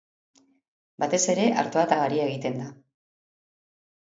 [1.03, 2.71] Batez ere, artoa eta garia egiten da.